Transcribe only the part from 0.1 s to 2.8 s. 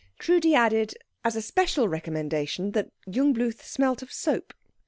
Trudi added, as a special recommendation,